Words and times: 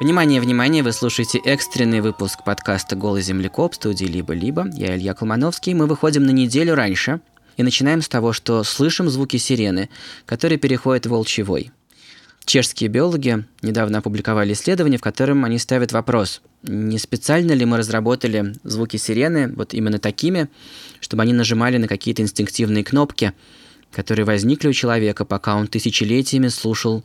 Внимание, 0.00 0.40
внимание, 0.40 0.82
вы 0.82 0.92
слушаете 0.92 1.36
экстренный 1.44 2.00
выпуск 2.00 2.42
подкаста 2.42 2.96
«Голый 2.96 3.20
землекоп» 3.20 3.74
студии 3.74 4.06
«Либо-либо». 4.06 4.66
Я 4.72 4.96
Илья 4.96 5.12
Колмановский. 5.12 5.74
Мы 5.74 5.86
выходим 5.86 6.24
на 6.24 6.30
неделю 6.30 6.74
раньше 6.74 7.20
и 7.58 7.62
начинаем 7.62 8.00
с 8.00 8.08
того, 8.08 8.32
что 8.32 8.64
слышим 8.64 9.10
звуки 9.10 9.36
сирены, 9.36 9.90
которые 10.24 10.56
переходят 10.56 11.04
в 11.04 11.10
волчий 11.10 11.44
Чешские 12.46 12.88
биологи 12.88 13.44
недавно 13.60 13.98
опубликовали 13.98 14.54
исследование, 14.54 14.98
в 14.98 15.02
котором 15.02 15.44
они 15.44 15.58
ставят 15.58 15.92
вопрос, 15.92 16.40
не 16.62 16.96
специально 16.96 17.52
ли 17.52 17.66
мы 17.66 17.76
разработали 17.76 18.54
звуки 18.64 18.96
сирены 18.96 19.52
вот 19.54 19.74
именно 19.74 19.98
такими, 19.98 20.48
чтобы 21.00 21.24
они 21.24 21.34
нажимали 21.34 21.76
на 21.76 21.88
какие-то 21.88 22.22
инстинктивные 22.22 22.84
кнопки, 22.84 23.34
которые 23.92 24.24
возникли 24.24 24.68
у 24.68 24.72
человека, 24.72 25.26
пока 25.26 25.56
он 25.56 25.66
тысячелетиями 25.66 26.48
слушал 26.48 27.04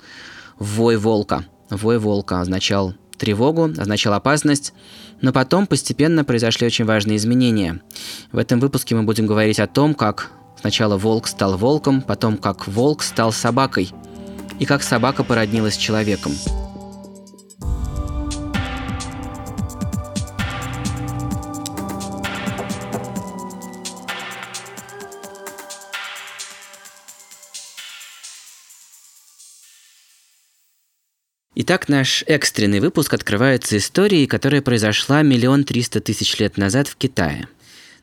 вой 0.58 0.96
волка– 0.96 1.44
Вой 1.70 2.00
волка 2.00 2.42
означал 2.42 2.94
тревогу, 3.18 3.66
означал 3.66 4.14
опасность, 4.14 4.74
но 5.22 5.32
потом 5.32 5.68
постепенно 5.68 6.24
произошли 6.24 6.68
очень 6.68 6.86
важные 6.86 7.18
изменения. 7.18 7.82
В 8.32 8.38
этом 8.38 8.60
выпуске 8.60 8.96
мы 8.96 9.04
будем 9.04 9.26
говорить 9.26 9.60
о 9.60 9.68
том, 9.68 9.96
как 9.96 10.32
сначала 10.60 10.98
волк 10.98 11.28
стал 11.28 11.58
волком, 11.58 12.02
потом 12.02 12.38
как 12.38 12.68
волк 12.68 13.04
стал 13.04 13.32
собакой, 13.32 13.92
и 14.60 14.66
как 14.66 14.84
собака 14.84 15.24
породнилась 15.24 15.76
с 15.76 15.78
человеком– 15.78 16.34
Итак, 31.68 31.90
наш 31.90 32.24
экстренный 32.28 32.80
выпуск 32.80 33.12
открывается 33.16 33.78
историей, 33.78 34.28
которая 34.28 34.62
произошла 34.62 35.24
миллион 35.24 35.64
триста 35.64 36.00
тысяч 36.00 36.38
лет 36.38 36.58
назад 36.58 36.88
в 36.88 36.96
Китае. 36.96 37.48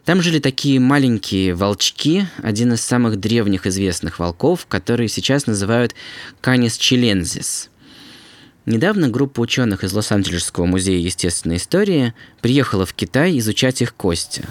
Там 0.04 0.20
жили 0.20 0.40
такие 0.40 0.80
маленькие 0.80 1.54
волчки, 1.54 2.26
один 2.42 2.72
из 2.72 2.80
самых 2.80 3.20
древних 3.20 3.68
известных 3.68 4.18
волков, 4.18 4.66
которые 4.66 5.08
сейчас 5.08 5.46
называют 5.46 5.94
Canis 6.42 6.76
chilensis. 6.76 7.68
Недавно 8.66 9.08
группа 9.08 9.38
ученых 9.38 9.84
из 9.84 9.92
Лос-Анджелесского 9.92 10.66
музея 10.66 10.98
естественной 10.98 11.58
истории 11.58 12.14
приехала 12.40 12.84
в 12.84 12.94
Китай 12.94 13.38
изучать 13.38 13.80
их 13.80 13.94
кости. 13.94 14.42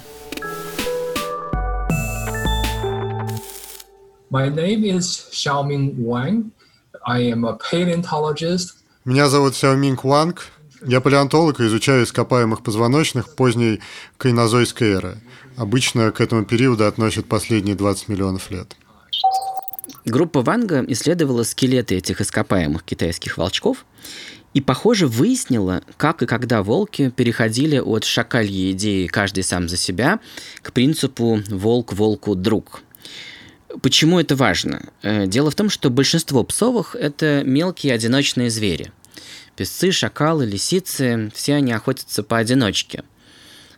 My 4.30 4.48
name 4.48 4.86
is 4.86 5.28
Xiaoming 5.34 5.98
Wang. 5.98 6.52
I 7.06 7.30
am 7.30 7.44
a 7.44 7.58
paleontologist 7.58 8.81
меня 9.04 9.30
зовут 9.30 9.56
Сяо 9.56 9.76
Минг 9.76 10.04
Ванг. 10.04 10.48
Я 10.86 11.02
палеонтолог 11.02 11.60
и 11.60 11.66
изучаю 11.66 12.04
ископаемых 12.04 12.62
позвоночных 12.62 13.36
поздней 13.36 13.80
кайнозойской 14.18 14.92
эры. 14.92 15.18
Обычно 15.58 16.12
к 16.12 16.22
этому 16.22 16.46
периоду 16.46 16.86
относят 16.86 17.28
последние 17.28 17.76
20 17.76 18.10
миллионов 18.10 18.52
лет. 18.52 18.76
Группа 20.06 20.42
Ванга 20.42 20.86
исследовала 20.88 21.44
скелеты 21.44 21.96
этих 21.96 22.22
ископаемых 22.22 22.84
китайских 22.84 23.38
волчков 23.38 23.86
и, 24.54 24.62
похоже, 24.62 25.08
выяснила, 25.08 25.82
как 25.98 26.22
и 26.22 26.28
когда 26.28 26.62
волки 26.62 27.10
переходили 27.10 27.80
от 27.80 28.04
шакальей 28.04 28.72
идеи 28.72 29.08
«каждый 29.08 29.44
сам 29.44 29.68
за 29.68 29.78
себя» 29.78 30.20
к 30.62 30.74
принципу 30.74 31.42
«волк 31.50 31.94
волку 31.94 32.36
друг». 32.36 32.84
Почему 33.82 34.20
это 34.20 34.36
важно? 34.36 34.90
Э, 35.02 35.28
дело 35.28 35.52
в 35.52 35.56
том, 35.56 35.70
что 35.70 35.90
большинство 35.90 36.44
псовых– 36.44 36.96
это 37.00 37.44
мелкие 37.46 37.94
одиночные 37.94 38.50
звери. 38.50 38.92
Песцы, 39.56 39.92
шакалы, 39.92 40.46
лисицы– 40.46 41.32
все 41.36 41.56
они 41.56 41.72
охотятся 41.72 42.24
поодиночке. 42.24 43.04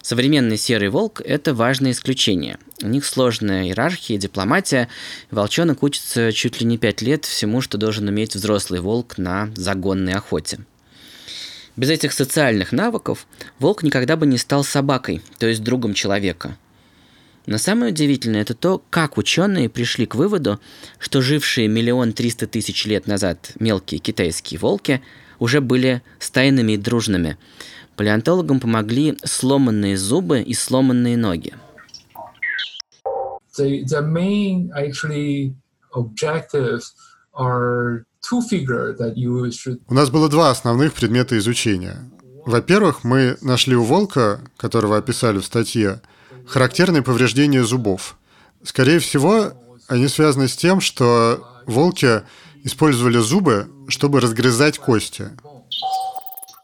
Современный 0.01 0.57
серый 0.57 0.89
волк– 0.89 1.21
это 1.25 1.53
важное 1.53 1.91
исключение. 1.91 2.57
У 2.81 2.87
них 2.87 3.05
сложная 3.05 3.65
иерархия, 3.65 4.17
дипломатия. 4.17 4.89
Волчонок 5.31 5.83
учится 5.83 6.31
чуть 6.33 6.59
ли 6.59 6.65
не 6.65 6.77
пять 6.77 7.01
лет 7.01 7.25
всему, 7.25 7.61
что 7.61 7.77
должен 7.77 8.07
уметь 8.07 8.35
взрослый 8.35 8.81
волк 8.81 9.17
на 9.17 9.49
загонной 9.55 10.13
охоте. 10.13 10.59
Без 11.75 11.89
этих 11.89 12.13
социальных 12.13 12.71
навыков 12.71 13.25
волк 13.59 13.81
никогда 13.81 14.15
бы 14.15 14.27
не 14.27 14.37
стал 14.37 14.63
собакой, 14.63 15.21
то 15.39 15.47
есть 15.47 15.63
другом 15.63 15.93
человека– 15.93 16.57
но 17.45 17.57
самое 17.57 17.91
удивительное 17.91 18.41
это 18.41 18.53
то, 18.53 18.81
как 18.89 19.17
ученые 19.17 19.69
пришли 19.69 20.05
к 20.05 20.15
выводу, 20.15 20.59
что 20.99 21.21
жившие 21.21 21.67
миллион 21.67 22.13
триста 22.13 22.47
тысяч 22.47 22.85
лет 22.85 23.07
назад 23.07 23.51
мелкие 23.59 23.99
китайские 23.99 24.59
волки 24.59 25.01
уже 25.39 25.59
были 25.59 26.01
стайными 26.19 26.73
и 26.73 26.77
дружными. 26.77 27.37
Палеонтологам 27.95 28.59
помогли 28.59 29.17
сломанные 29.23 29.97
зубы 29.97 30.41
и 30.41 30.53
сломанные 30.53 31.17
ноги. 31.17 31.53
The, 33.57 33.83
the 33.85 34.01
main 34.01 34.71
actually 34.75 35.53
objectives 35.93 36.93
are 37.33 38.03
two 38.21 38.41
figures 38.41 38.97
that 38.97 39.15
you 39.15 39.51
should... 39.51 39.79
У 39.87 39.93
нас 39.93 40.09
было 40.09 40.29
два 40.29 40.49
основных 40.49 40.93
предмета 40.93 41.37
изучения. 41.37 42.09
Во-первых, 42.45 43.03
мы 43.03 43.37
нашли 43.41 43.75
у 43.75 43.83
волка, 43.83 44.41
которого 44.57 44.97
описали 44.97 45.37
в 45.37 45.45
статье, 45.45 46.01
характерные 46.47 47.01
повреждения 47.01 47.63
зубов. 47.63 48.17
Скорее 48.63 48.99
всего, 48.99 49.53
они 49.87 50.07
связаны 50.07 50.47
с 50.47 50.55
тем, 50.55 50.81
что 50.81 51.47
волки 51.65 52.21
использовали 52.63 53.17
зубы, 53.17 53.69
чтобы 53.87 54.21
разгрызать 54.21 54.79
кости. 54.79 55.29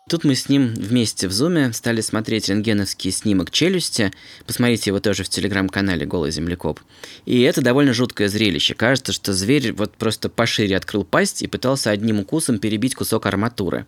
Тут 0.10 0.24
мы 0.24 0.34
с 0.34 0.50
ним 0.50 0.74
вместе 0.74 1.28
в 1.28 1.32
зуме 1.32 1.72
стали 1.72 2.02
смотреть 2.02 2.50
рентгеновский 2.50 3.12
снимок 3.12 3.52
челюсти. 3.52 4.12
Посмотрите 4.48 4.90
его 4.90 5.00
тоже 5.00 5.24
в 5.24 5.30
телеграм-канале 5.30 6.08
«Голый 6.08 6.32
землекоп». 6.32 6.80
И 7.26 7.42
это 7.42 7.62
довольно 7.62 7.94
жуткое 7.94 8.28
зрелище. 8.28 8.74
Кажется, 8.74 9.14
что 9.14 9.34
зверь 9.34 9.72
вот 9.72 9.94
просто 9.94 10.30
пошире 10.30 10.78
открыл 10.78 11.04
пасть 11.04 11.44
и 11.44 11.48
пытался 11.48 11.92
одним 11.92 12.22
укусом 12.22 12.58
перебить 12.58 12.96
кусок 12.96 13.28
арматуры. 13.28 13.86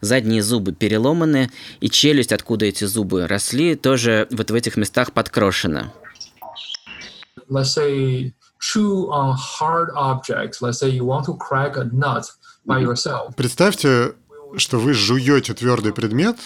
Задние 0.00 0.42
зубы 0.42 0.72
переломаны, 0.72 1.50
и 1.80 1.90
челюсть, 1.90 2.32
откуда 2.32 2.64
эти 2.64 2.84
зубы 2.84 3.26
росли, 3.26 3.76
тоже 3.76 4.26
вот 4.30 4.50
в 4.50 4.54
этих 4.54 4.78
местах 4.78 5.12
подкрошена. 5.12 5.92
Let's 7.50 7.74
say 7.76 8.32
chew 8.58 9.10
on 9.10 9.36
hard 9.36 9.90
objects. 9.94 10.62
Let's 10.62 10.78
say 10.78 10.88
you 10.88 11.04
want 11.04 11.26
to 11.26 11.36
crack 11.36 11.76
a 11.76 11.84
nut 11.84 12.24
by 12.66 12.80
yourself. 12.80 13.34
Представьте, 13.36 14.14
что 14.56 14.78
вы 14.78 14.92
жуете 14.94 15.54
твердый 15.54 15.92
предмет, 15.92 16.36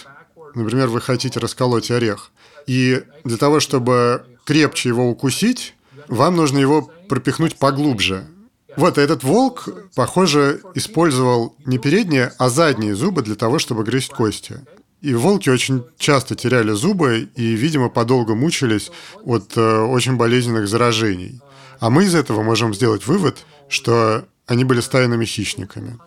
например, 0.55 0.87
вы 0.87 1.01
хотите 1.01 1.39
расколоть 1.39 1.91
орех, 1.91 2.31
и 2.67 3.03
для 3.23 3.37
того, 3.37 3.59
чтобы 3.59 4.25
крепче 4.45 4.89
его 4.89 5.09
укусить, 5.09 5.73
вам 6.07 6.35
нужно 6.35 6.59
его 6.59 6.89
пропихнуть 7.09 7.55
поглубже. 7.55 8.27
Вот 8.75 8.97
этот 8.97 9.23
волк, 9.23 9.69
похоже, 9.95 10.61
использовал 10.73 11.55
не 11.65 11.77
передние, 11.77 12.33
а 12.39 12.49
задние 12.49 12.95
зубы 12.95 13.21
для 13.21 13.35
того, 13.35 13.59
чтобы 13.59 13.83
грызть 13.83 14.09
кости. 14.09 14.59
И 15.01 15.13
волки 15.13 15.49
очень 15.49 15.83
часто 15.97 16.35
теряли 16.35 16.71
зубы 16.71 17.29
и, 17.35 17.43
видимо, 17.53 17.89
подолго 17.89 18.35
мучились 18.35 18.89
от 19.23 19.55
э, 19.57 19.79
очень 19.81 20.15
болезненных 20.15 20.67
заражений. 20.67 21.41
А 21.79 21.89
мы 21.89 22.05
из 22.05 22.15
этого 22.15 22.41
можем 22.41 22.73
сделать 22.73 23.05
вывод, 23.05 23.45
что 23.67 24.25
они 24.47 24.63
были 24.63 24.79
стайными 24.79 25.25
хищниками. 25.25 25.99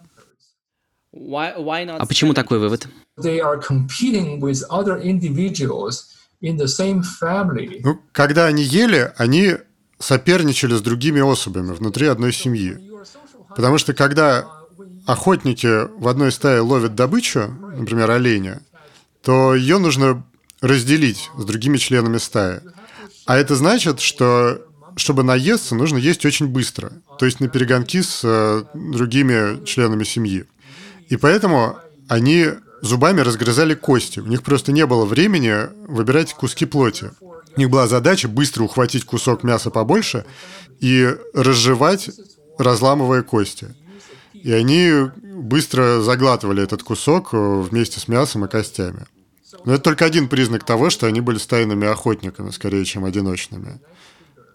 А 1.98 2.06
почему 2.06 2.34
такой 2.34 2.58
вывод? 2.58 2.86
Ну, 7.82 8.00
когда 8.12 8.46
они 8.46 8.62
ели, 8.62 9.12
они 9.16 9.54
соперничали 9.98 10.74
с 10.74 10.82
другими 10.82 11.20
особями 11.20 11.72
внутри 11.72 12.06
одной 12.06 12.32
семьи. 12.32 12.78
Потому 13.48 13.78
что 13.78 13.94
когда 13.94 14.46
охотники 15.06 15.88
в 15.98 16.06
одной 16.08 16.30
стае 16.32 16.60
ловят 16.60 16.94
добычу, 16.94 17.48
например, 17.76 18.10
оленя, 18.10 18.60
то 19.22 19.54
ее 19.54 19.78
нужно 19.78 20.24
разделить 20.60 21.30
с 21.36 21.44
другими 21.44 21.78
членами 21.78 22.18
стаи. 22.18 22.60
А 23.24 23.36
это 23.36 23.56
значит, 23.56 24.00
что 24.00 24.60
чтобы 24.96 25.22
наесться, 25.22 25.74
нужно 25.74 25.98
есть 25.98 26.24
очень 26.24 26.48
быстро, 26.48 26.90
то 27.18 27.26
есть 27.26 27.40
на 27.40 27.48
перегонки 27.48 28.00
с 28.00 28.22
э, 28.24 28.64
другими 28.74 29.62
членами 29.66 30.04
семьи. 30.04 30.46
И 31.08 31.16
поэтому 31.16 31.78
они 32.08 32.48
зубами 32.82 33.20
разгрызали 33.20 33.74
кости. 33.74 34.20
У 34.20 34.26
них 34.26 34.42
просто 34.42 34.72
не 34.72 34.86
было 34.86 35.04
времени 35.04 35.68
выбирать 35.86 36.34
куски 36.34 36.66
плоти. 36.66 37.10
У 37.20 37.58
них 37.58 37.70
была 37.70 37.86
задача 37.86 38.28
быстро 38.28 38.64
ухватить 38.64 39.04
кусок 39.04 39.42
мяса 39.42 39.70
побольше 39.70 40.26
и 40.80 41.14
разжевать, 41.32 42.10
разламывая 42.58 43.22
кости. 43.22 43.74
И 44.34 44.52
они 44.52 44.92
быстро 45.22 46.00
заглатывали 46.00 46.62
этот 46.62 46.82
кусок 46.82 47.32
вместе 47.32 47.98
с 47.98 48.08
мясом 48.08 48.44
и 48.44 48.48
костями. 48.48 49.06
Но 49.64 49.74
это 49.74 49.84
только 49.84 50.04
один 50.04 50.28
признак 50.28 50.64
того, 50.64 50.90
что 50.90 51.06
они 51.06 51.20
были 51.20 51.38
стайными 51.38 51.86
охотниками, 51.86 52.50
скорее, 52.50 52.84
чем 52.84 53.04
одиночными. 53.04 53.80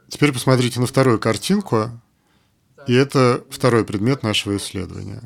Теперь 0.10 0.32
посмотрите 0.32 0.80
на 0.80 0.86
вторую 0.86 1.20
картинку. 1.20 1.90
И 2.88 2.94
это 2.94 3.44
второй 3.50 3.86
предмет 3.86 4.24
нашего 4.24 4.58
исследования. 4.58 5.22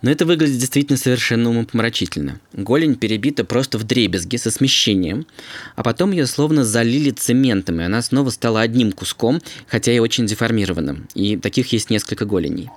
Но 0.00 0.10
это 0.10 0.24
выглядит 0.24 0.58
действительно 0.58 0.96
совершенно 0.96 1.50
умопомрачительно. 1.50 2.40
Голень 2.52 2.94
перебита 2.94 3.44
просто 3.44 3.78
в 3.78 3.84
дребезги 3.84 4.36
со 4.36 4.50
смещением, 4.50 5.26
а 5.74 5.82
потом 5.82 6.12
ее 6.12 6.26
словно 6.26 6.64
залили 6.64 7.10
цементом, 7.10 7.80
и 7.80 7.84
она 7.84 8.00
снова 8.02 8.30
стала 8.30 8.60
одним 8.60 8.92
куском, 8.92 9.40
хотя 9.66 9.92
и 9.92 9.98
очень 9.98 10.26
деформированным. 10.26 11.08
И 11.14 11.36
таких 11.36 11.72
есть 11.72 11.90
несколько 11.90 12.24
голеней. 12.24 12.70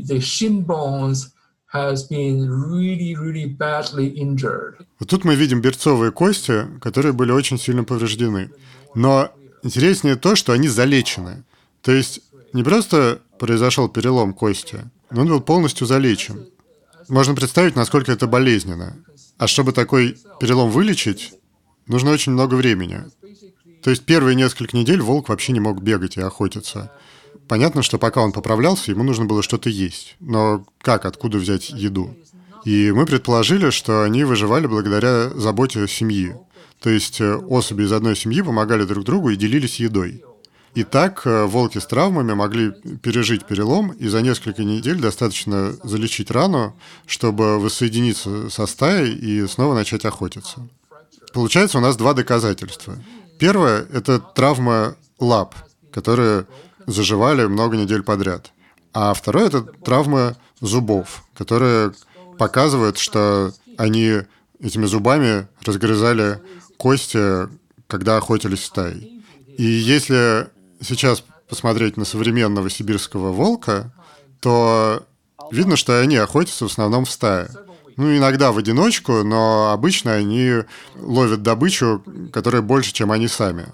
The 0.00 0.18
shin 0.18 0.64
bones 0.64 1.32
has 1.72 2.08
been 2.08 2.48
really, 2.48 3.14
really 3.14 3.46
badly 3.46 4.14
injured. 4.14 4.84
Вот 5.00 5.08
тут 5.08 5.24
мы 5.24 5.34
видим 5.34 5.60
берцовые 5.60 6.12
кости, 6.12 6.66
которые 6.80 7.12
были 7.12 7.32
очень 7.32 7.58
сильно 7.58 7.82
повреждены. 7.82 8.50
Но 8.94 9.32
интереснее 9.62 10.16
то, 10.16 10.36
что 10.36 10.52
они 10.52 10.68
залечены. 10.68 11.44
То 11.80 11.92
есть 11.92 12.20
не 12.52 12.62
просто 12.62 13.20
произошел 13.38 13.88
перелом 13.88 14.34
кости, 14.34 14.80
но 15.12 15.22
он 15.22 15.28
был 15.28 15.40
полностью 15.40 15.86
залечен. 15.86 16.46
Можно 17.08 17.34
представить, 17.34 17.76
насколько 17.76 18.12
это 18.12 18.26
болезненно. 18.26 18.96
А 19.38 19.46
чтобы 19.46 19.72
такой 19.72 20.18
перелом 20.40 20.70
вылечить, 20.70 21.34
нужно 21.86 22.10
очень 22.10 22.32
много 22.32 22.54
времени. 22.54 23.04
То 23.82 23.90
есть 23.90 24.04
первые 24.04 24.36
несколько 24.36 24.76
недель 24.76 25.00
волк 25.00 25.28
вообще 25.28 25.52
не 25.52 25.60
мог 25.60 25.82
бегать 25.82 26.16
и 26.16 26.20
охотиться. 26.20 26.92
Понятно, 27.48 27.82
что 27.82 27.98
пока 27.98 28.22
он 28.22 28.32
поправлялся, 28.32 28.92
ему 28.92 29.02
нужно 29.02 29.24
было 29.24 29.42
что-то 29.42 29.68
есть. 29.68 30.16
Но 30.20 30.64
как, 30.80 31.04
откуда 31.04 31.38
взять 31.38 31.70
еду? 31.70 32.16
И 32.64 32.92
мы 32.92 33.06
предположили, 33.06 33.70
что 33.70 34.02
они 34.02 34.22
выживали 34.24 34.66
благодаря 34.66 35.30
заботе 35.30 35.88
семьи. 35.88 36.36
То 36.80 36.90
есть 36.90 37.20
э, 37.20 37.36
особи 37.36 37.82
из 37.82 37.92
одной 37.92 38.16
семьи 38.16 38.40
помогали 38.40 38.84
друг 38.84 39.04
другу 39.04 39.30
и 39.30 39.36
делились 39.36 39.80
едой. 39.80 40.22
И 40.74 40.84
так 40.84 41.26
э, 41.26 41.44
волки 41.44 41.78
с 41.78 41.86
травмами 41.86 42.32
могли 42.32 42.72
пережить 43.02 43.44
перелом 43.44 43.90
и 43.90 44.08
за 44.08 44.22
несколько 44.22 44.64
недель 44.64 44.98
достаточно 45.00 45.74
залечить 45.84 46.30
рану, 46.30 46.74
чтобы 47.06 47.58
воссоединиться 47.58 48.48
со 48.48 48.66
стаей 48.66 49.14
и 49.14 49.46
снова 49.46 49.74
начать 49.74 50.06
охотиться. 50.06 50.66
Получается, 51.34 51.78
у 51.78 51.80
нас 51.82 51.96
два 51.96 52.14
доказательства. 52.14 52.96
Первое– 53.38 53.86
это 53.92 54.18
травма 54.18 54.96
лап, 55.18 55.54
которые 55.92 56.46
заживали 56.86 57.44
много 57.46 57.76
недель 57.76 58.02
подряд. 58.02 58.52
А 58.94 59.12
второе– 59.12 59.46
это 59.48 59.62
травма 59.62 60.36
зубов, 60.60 61.24
которые 61.34 61.92
показывают, 62.38 62.96
что 62.96 63.52
они 63.76 64.22
этими 64.58 64.86
зубами 64.86 65.48
разгрызали 65.64 66.40
кости, 66.78 67.48
когда 67.88 68.16
охотились 68.16 68.64
стаей. 68.64 69.22
И 69.58 69.64
если 69.64 70.48
сейчас 70.82 71.24
посмотреть 71.48 71.96
на 71.96 72.04
современного 72.04 72.70
сибирского 72.70 73.32
волка, 73.32 73.92
то 74.40 75.06
видно, 75.50 75.76
что 75.76 76.00
они 76.00 76.16
охотятся 76.16 76.66
в 76.66 76.70
основном 76.70 77.04
в 77.04 77.10
стае. 77.10 77.50
Ну, 77.96 78.16
иногда 78.16 78.52
в 78.52 78.58
одиночку, 78.58 79.22
но 79.22 79.70
обычно 79.70 80.14
они 80.14 80.62
ловят 80.96 81.42
добычу, 81.42 82.02
которая 82.32 82.62
больше, 82.62 82.92
чем 82.92 83.12
они 83.12 83.28
сами. 83.28 83.66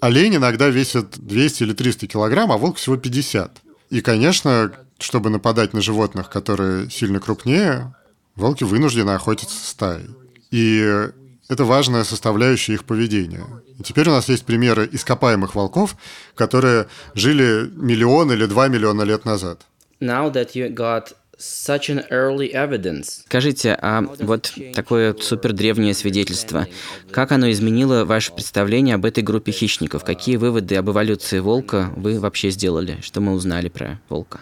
Олень 0.00 0.36
иногда 0.36 0.68
весит 0.68 1.18
200 1.18 1.62
или 1.62 1.72
300 1.72 2.06
килограмм, 2.06 2.52
а 2.52 2.58
волк 2.58 2.76
всего 2.76 2.96
50. 2.96 3.62
И, 3.90 4.00
конечно, 4.00 4.72
чтобы 4.98 5.30
нападать 5.30 5.72
на 5.72 5.80
животных, 5.80 6.28
которые 6.28 6.90
сильно 6.90 7.20
крупнее, 7.20 7.94
волки 8.36 8.64
вынуждены 8.64 9.12
охотиться 9.12 9.56
в 9.56 9.66
стае. 9.66 10.06
И 10.50 11.08
это 11.48 11.64
важная 11.64 12.04
составляющая 12.04 12.74
их 12.74 12.84
поведения. 12.84 13.46
И 13.78 13.82
теперь 13.82 14.08
у 14.08 14.12
нас 14.12 14.28
есть 14.28 14.44
примеры 14.44 14.88
ископаемых 14.90 15.54
волков, 15.54 15.96
которые 16.34 16.86
жили 17.14 17.70
миллион 17.74 18.32
или 18.32 18.46
два 18.46 18.68
миллиона 18.68 19.02
лет 19.02 19.24
назад. 19.24 19.62
Now 20.00 20.32
that 20.32 20.54
you 20.54 20.72
got 20.72 21.14
such 21.38 21.88
an 21.88 22.04
early 22.10 22.52
evidence. 22.52 23.22
Скажите, 23.26 23.76
а 23.80 24.02
вот 24.02 24.52
такое 24.74 25.14
супер 25.20 25.52
древнее 25.52 25.94
свидетельство, 25.94 26.66
как 27.10 27.32
оно 27.32 27.50
изменило 27.50 28.04
ваше 28.04 28.32
представление 28.32 28.96
об 28.96 29.04
этой 29.04 29.22
группе 29.22 29.52
хищников? 29.52 30.04
Какие 30.04 30.36
выводы 30.36 30.76
об 30.76 30.90
эволюции 30.90 31.38
волка 31.38 31.92
вы 31.96 32.18
вообще 32.18 32.50
сделали? 32.50 32.98
Что 33.00 33.20
мы 33.20 33.32
узнали 33.32 33.68
про 33.68 34.00
волка? 34.08 34.40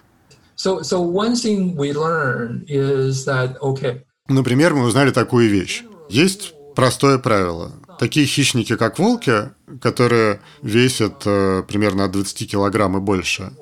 So, 0.56 0.81
so 0.82 1.02
one 1.02 1.35
thing 1.35 1.76
we 1.76 1.93
learned 1.93 2.64
is 2.67 3.26
that, 3.26 3.59
okay, 3.61 4.00
Например, 4.29 4.75
мы 4.75 4.85
узнали 4.85 5.12
такую 5.12 5.49
вещь. 5.49 5.85
Есть 6.09 6.56
простое 6.76 7.19
правило. 7.19 7.73
Такие 7.99 8.26
хищники, 8.26 8.76
как 8.76 8.99
волки, 8.99 9.50
которые 9.81 10.40
весят 10.62 11.23
э, 11.25 11.64
примерно 11.67 12.05
от 12.05 12.12
20 12.12 12.50
килограмм 12.50 12.99
и 12.99 13.00
больше, 13.00 13.52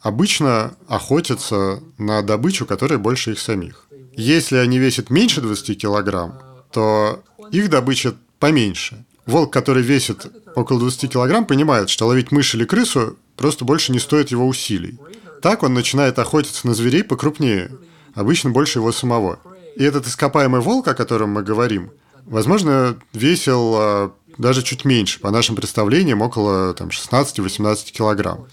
обычно 0.00 0.74
охотятся 0.88 1.80
на 1.96 2.20
добычу, 2.22 2.66
которая 2.66 2.98
больше 2.98 3.32
их 3.32 3.38
самих. 3.38 3.86
Если 4.16 4.56
они 4.56 4.78
весят 4.78 5.10
меньше 5.10 5.40
20 5.40 5.80
килограмм, 5.80 6.40
то 6.72 7.22
их 7.52 7.70
добыча 7.70 8.14
поменьше. 8.40 9.04
Волк, 9.24 9.52
который 9.52 9.82
весит 9.82 10.26
около 10.54 10.80
20 10.80 11.12
килограмм, 11.12 11.46
понимает, 11.46 11.88
что 11.88 12.06
ловить 12.06 12.32
мышь 12.32 12.54
или 12.54 12.64
крысу 12.64 13.16
просто 13.36 13.64
больше 13.64 13.92
не 13.92 14.00
стоит 14.00 14.30
его 14.30 14.46
усилий. 14.46 14.98
Так 15.40 15.62
он 15.62 15.74
начинает 15.74 16.18
охотиться 16.18 16.66
на 16.66 16.74
зверей 16.74 17.04
покрупнее, 17.04 17.70
обычно 18.14 18.50
больше 18.50 18.80
его 18.80 18.90
самого. 18.90 19.38
И 19.76 19.84
этот 19.84 20.06
ископаемый 20.06 20.60
волк, 20.60 20.88
о 20.88 20.94
котором 20.94 21.30
мы 21.30 21.42
говорим, 21.42 21.90
возможно, 22.26 22.96
весил 23.12 23.74
а, 23.76 24.12
даже 24.38 24.62
чуть 24.62 24.84
меньше, 24.84 25.20
по 25.20 25.30
нашим 25.30 25.56
представлениям, 25.56 26.22
около 26.22 26.74
там, 26.74 26.88
16-18 26.88 27.92
килограмм. 27.92 28.46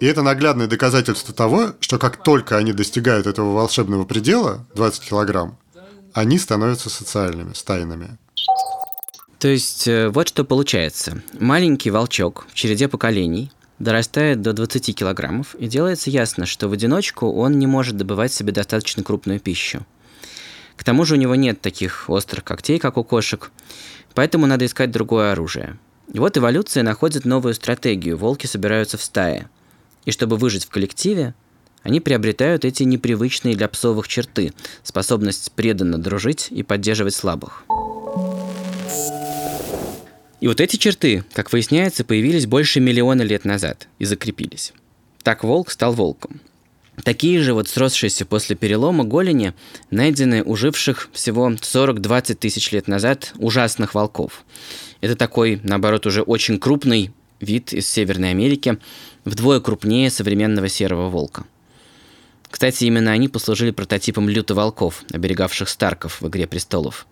И 0.00 0.06
это 0.06 0.22
наглядное 0.22 0.66
доказательство 0.66 1.32
того, 1.32 1.74
что 1.80 1.98
как 1.98 2.22
только 2.22 2.56
они 2.56 2.72
достигают 2.72 3.26
этого 3.26 3.54
волшебного 3.54 4.04
предела, 4.04 4.66
20 4.74 5.00
килограмм, 5.08 5.56
они 6.12 6.38
становятся 6.38 6.90
социальными, 6.90 7.52
стайными. 7.54 8.18
То 9.38 9.48
есть 9.48 9.88
э, 9.88 10.08
вот 10.08 10.28
что 10.28 10.44
получается. 10.44 11.22
Маленький 11.38 11.90
волчок 11.90 12.46
в 12.50 12.54
череде 12.54 12.88
поколений 12.88 13.50
дорастает 13.78 14.40
до 14.40 14.52
20 14.52 14.94
килограммов, 14.94 15.54
и 15.56 15.66
делается 15.66 16.10
ясно, 16.10 16.46
что 16.46 16.68
в 16.68 16.72
одиночку 16.72 17.32
он 17.32 17.58
не 17.58 17.66
может 17.66 17.96
добывать 17.96 18.32
себе 18.32 18.52
достаточно 18.52 19.02
крупную 19.02 19.40
пищу. 19.40 19.84
К 20.82 20.84
тому 20.84 21.04
же 21.04 21.14
у 21.14 21.16
него 21.16 21.36
нет 21.36 21.60
таких 21.60 22.10
острых 22.10 22.42
когтей, 22.42 22.80
как 22.80 22.96
у 22.96 23.04
кошек, 23.04 23.52
поэтому 24.14 24.46
надо 24.46 24.66
искать 24.66 24.90
другое 24.90 25.30
оружие. 25.30 25.78
И 26.12 26.18
вот 26.18 26.36
эволюция 26.36 26.82
находит 26.82 27.24
новую 27.24 27.54
стратегию. 27.54 28.16
Волки 28.16 28.46
собираются 28.48 28.98
в 28.98 29.02
стае. 29.02 29.48
И 30.06 30.10
чтобы 30.10 30.36
выжить 30.36 30.64
в 30.64 30.70
коллективе, 30.70 31.34
они 31.84 32.00
приобретают 32.00 32.64
эти 32.64 32.82
непривычные 32.82 33.54
для 33.54 33.68
псовых 33.68 34.08
черты– 34.08 34.54
способность 34.82 35.52
преданно 35.52 35.98
дружить 35.98 36.48
и 36.50 36.64
поддерживать 36.64 37.14
слабых. 37.14 37.62
И 40.40 40.48
вот 40.48 40.60
эти 40.60 40.74
черты, 40.78 41.24
как 41.32 41.52
выясняется, 41.52 42.02
появились 42.02 42.46
больше 42.46 42.80
миллиона 42.80 43.22
лет 43.22 43.44
назад 43.44 43.86
и 44.00 44.04
закрепились. 44.04 44.72
Так 45.22 45.44
волк 45.44 45.70
стал 45.70 45.92
волком. 45.92 46.40
Такие 47.04 47.40
же 47.40 47.54
вот 47.54 47.68
сросшиеся 47.68 48.26
после 48.26 48.54
перелома 48.54 49.04
голени 49.04 49.54
найдены 49.90 50.42
у 50.44 50.56
живших 50.56 51.08
всего 51.12 51.50
40-20 51.50 52.34
тысяч 52.34 52.70
лет 52.70 52.86
назад 52.86 53.32
ужасных 53.38 53.94
волков. 53.94 54.44
Это 55.00 55.16
такой, 55.16 55.58
наоборот, 55.62 56.06
уже 56.06 56.22
очень 56.22 56.58
крупный 56.58 57.10
вид 57.40 57.72
из 57.72 57.88
Северной 57.88 58.30
Америки, 58.30 58.78
вдвое 59.24 59.60
крупнее 59.60 60.10
современного 60.10 60.68
серого 60.68 61.08
волка. 61.08 61.44
Кстати, 62.52 62.84
именно 62.84 63.12
они 63.12 63.28
послужили 63.28 63.70
прототипом 63.70 64.28
лютоволков, 64.28 65.04
оберегавших 65.10 65.70
Старков 65.70 66.20
в 66.20 66.28
«Игре 66.28 66.46
престолов». 66.46 67.06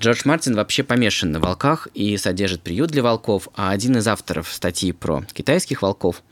Джордж 0.00 0.20
Мартин 0.24 0.54
вообще 0.54 0.84
помешан 0.84 1.32
на 1.32 1.40
волках 1.40 1.88
и 1.92 2.16
содержит 2.16 2.62
приют 2.62 2.92
для 2.92 3.02
волков, 3.02 3.48
а 3.56 3.72
один 3.72 3.96
из 3.96 4.06
авторов 4.06 4.50
статьи 4.50 4.92
про 4.92 5.24
китайских 5.32 5.82
волков 5.82 6.22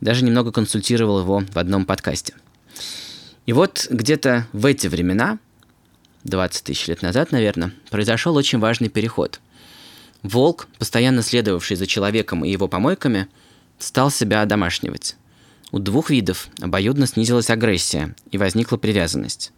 даже 0.00 0.24
немного 0.24 0.50
консультировал 0.50 1.20
его 1.20 1.44
в 1.52 1.58
одном 1.58 1.84
подкасте. 1.84 2.32
И 3.44 3.52
вот 3.52 3.86
где-то 3.90 4.46
в 4.54 4.64
эти 4.64 4.86
времена, 4.86 5.38
20 6.24 6.64
тысяч 6.64 6.88
лет 6.88 7.02
назад, 7.02 7.32
наверное, 7.32 7.74
произошел 7.90 8.34
очень 8.34 8.60
важный 8.60 8.88
переход. 8.88 9.40
Волк, 10.22 10.68
постоянно 10.78 11.22
следовавший 11.22 11.76
за 11.76 11.86
человеком 11.86 12.46
и 12.46 12.50
его 12.50 12.66
помойками, 12.66 13.28
стал 13.78 14.10
себя 14.10 14.40
одомашнивать. 14.40 15.16
У 15.72 15.78
двух 15.78 16.10
видов 16.10 16.48
обоюдно 16.60 17.06
снизилась 17.06 17.48
агрессия 17.48 18.14
и 18.30 18.38
возникла 18.38 18.76
привязанность. 18.76 19.52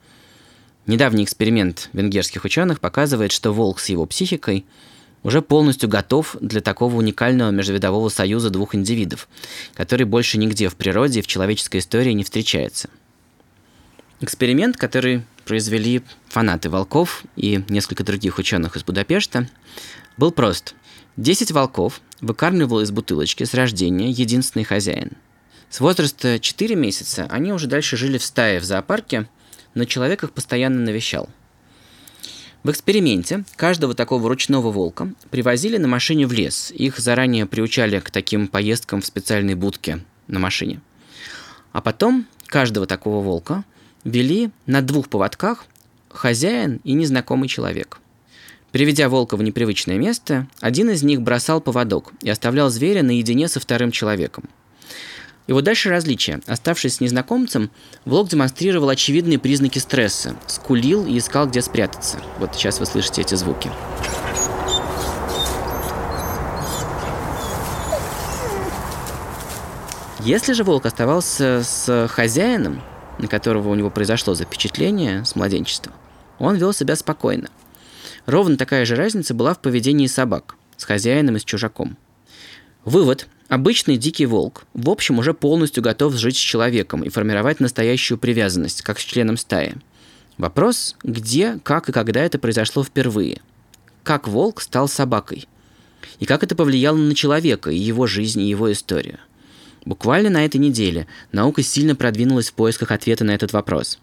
Недавний 0.86 1.24
эксперимент 1.24 1.88
венгерских 1.92 2.44
ученых 2.44 2.80
показывает, 2.80 3.32
что 3.32 3.52
волк 3.52 3.80
с 3.80 3.88
его 3.88 4.04
психикой 4.04 4.66
уже 5.22 5.40
полностью 5.40 5.88
готов 5.88 6.36
для 6.40 6.60
такого 6.60 6.96
уникального 6.96 7.50
межвидового 7.50 8.08
союза 8.10 8.50
двух 8.50 8.74
индивидов, 8.74 9.28
который 9.74 10.04
больше 10.04 10.36
нигде 10.36 10.68
в 10.68 10.76
природе 10.76 11.20
и 11.20 11.22
в 11.22 11.26
человеческой 11.26 11.78
истории 11.78 12.12
не 12.12 12.24
встречается. 12.24 12.90
Эксперимент, 14.20 14.76
который 14.76 15.22
произвели 15.46 16.02
фанаты 16.28 16.68
волков 16.68 17.24
и 17.36 17.64
несколько 17.68 18.04
других 18.04 18.38
ученых 18.38 18.76
из 18.76 18.84
Будапешта, 18.84 19.48
был 20.16 20.30
прост. 20.30 20.74
Десять 21.16 21.52
волков 21.52 22.00
выкармливал 22.20 22.80
из 22.80 22.90
бутылочки 22.90 23.44
с 23.44 23.54
рождения 23.54 24.10
единственный 24.10 24.64
хозяин– 24.64 25.12
с 25.72 25.80
возраста 25.80 26.38
4 26.38 26.74
месяца 26.74 27.26
они 27.30 27.50
уже 27.50 27.66
дальше 27.66 27.96
жили 27.96 28.18
в 28.18 28.22
стае 28.22 28.60
в 28.60 28.64
зоопарке, 28.64 29.26
но 29.72 29.86
человек 29.86 30.22
их 30.22 30.32
постоянно 30.32 30.80
навещал. 30.80 31.30
В 32.62 32.70
эксперименте 32.70 33.44
каждого 33.56 33.94
такого 33.94 34.28
ручного 34.28 34.70
волка 34.70 35.14
привозили 35.30 35.78
на 35.78 35.88
машине 35.88 36.26
в 36.26 36.32
лес. 36.32 36.70
Их 36.72 36.98
заранее 36.98 37.46
приучали 37.46 38.00
к 38.00 38.10
таким 38.10 38.48
поездкам 38.48 39.00
в 39.00 39.06
специальной 39.06 39.54
будке 39.54 40.04
на 40.26 40.38
машине. 40.38 40.82
А 41.72 41.80
потом 41.80 42.26
каждого 42.44 42.86
такого 42.86 43.24
волка 43.24 43.64
вели 44.04 44.50
на 44.66 44.82
двух 44.82 45.08
поводках 45.08 45.64
хозяин 46.10 46.82
и 46.84 46.92
незнакомый 46.92 47.48
человек. 47.48 47.98
Приведя 48.72 49.08
волка 49.08 49.38
в 49.38 49.42
непривычное 49.42 49.96
место, 49.96 50.46
один 50.60 50.90
из 50.90 51.02
них 51.02 51.22
бросал 51.22 51.62
поводок 51.62 52.12
и 52.20 52.28
оставлял 52.28 52.68
зверя 52.68 53.02
наедине 53.02 53.48
со 53.48 53.58
вторым 53.58 53.90
человеком. 53.90 54.50
И 55.46 55.52
вот 55.52 55.64
дальше 55.64 55.90
различие. 55.90 56.40
Оставшись 56.46 56.96
с 56.96 57.00
незнакомцем, 57.00 57.70
волк 58.04 58.28
демонстрировал 58.28 58.88
очевидные 58.88 59.38
признаки 59.38 59.78
стресса, 59.78 60.36
скулил 60.46 61.04
и 61.06 61.18
искал, 61.18 61.48
где 61.48 61.62
спрятаться. 61.62 62.20
Вот 62.38 62.54
сейчас 62.54 62.78
вы 62.78 62.86
слышите 62.86 63.22
эти 63.22 63.34
звуки. 63.34 63.70
Если 70.20 70.52
же 70.52 70.62
волк 70.62 70.86
оставался 70.86 71.62
с 71.64 72.08
хозяином, 72.08 72.80
на 73.18 73.26
которого 73.26 73.68
у 73.68 73.74
него 73.74 73.90
произошло 73.90 74.34
запечатление 74.34 75.24
с 75.24 75.34
младенчества, 75.34 75.92
он 76.38 76.54
вел 76.54 76.72
себя 76.72 76.94
спокойно. 76.94 77.48
Ровно 78.26 78.56
такая 78.56 78.84
же 78.84 78.94
разница 78.94 79.34
была 79.34 79.54
в 79.54 79.58
поведении 79.58 80.06
собак 80.06 80.54
с 80.76 80.84
хозяином 80.84 81.36
и 81.36 81.40
с 81.40 81.44
чужаком. 81.44 81.96
Вывод. 82.84 83.26
Обычный 83.52 83.98
дикий 83.98 84.24
волк, 84.24 84.64
в 84.72 84.88
общем, 84.88 85.18
уже 85.18 85.34
полностью 85.34 85.82
готов 85.82 86.14
жить 86.14 86.38
с 86.38 86.40
человеком 86.40 87.02
и 87.02 87.10
формировать 87.10 87.60
настоящую 87.60 88.16
привязанность, 88.16 88.80
как 88.80 88.98
с 88.98 89.02
членом 89.04 89.36
стаи. 89.36 89.74
Вопрос, 90.38 90.96
где, 91.02 91.58
как 91.62 91.90
и 91.90 91.92
когда 91.92 92.20
это 92.20 92.38
произошло 92.38 92.82
впервые. 92.82 93.42
Как 94.04 94.26
волк 94.26 94.62
стал 94.62 94.88
собакой. 94.88 95.46
И 96.18 96.24
как 96.24 96.42
это 96.42 96.56
повлияло 96.56 96.96
на 96.96 97.14
человека 97.14 97.68
и 97.68 97.76
его 97.76 98.06
жизнь 98.06 98.40
и 98.40 98.48
его 98.48 98.72
историю. 98.72 99.18
Буквально 99.84 100.30
на 100.30 100.46
этой 100.46 100.56
неделе 100.56 101.06
наука 101.30 101.62
сильно 101.62 101.94
продвинулась 101.94 102.48
в 102.48 102.54
поисках 102.54 102.90
ответа 102.90 103.24
на 103.24 103.32
этот 103.32 103.52
вопрос. 103.52 103.98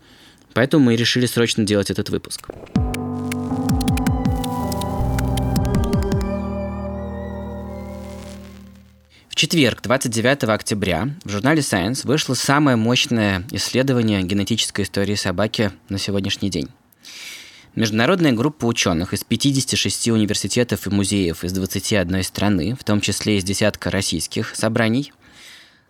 Поэтому 0.53 0.86
мы 0.86 0.96
решили 0.96 1.25
срочно 1.25 1.63
делать 1.63 1.89
этот 1.89 2.12
выпуск. 2.12 2.50
Четверг, 9.39 9.81
29 9.81 10.43
октября, 10.50 11.15
в 11.24 11.29
журнале 11.29 11.62
Science 11.62 12.05
вышло 12.05 12.34
самое 12.34 12.75
мощное 12.75 13.46
исследование 13.51 14.22
генетической 14.22 14.81
истории 14.81 15.15
собаки 15.15 15.72
на 15.88 15.98
сегодняшний 15.98 16.50
день. 16.50 16.67
Международная 17.74 18.34
группа 18.34 18.65
ученых 18.65 19.13
из 19.13 19.24
56 19.24 20.10
университетов 20.10 20.88
и 20.88 20.89
музеев 20.89 21.46
из 21.46 21.53
21 21.53 22.22
страны, 22.24 22.75
в 22.77 22.84
том 22.84 23.00
числе 23.00 23.38
из 23.38 23.46
десятка 23.46 23.89
российских 23.89 24.58
собраний, 24.58 25.13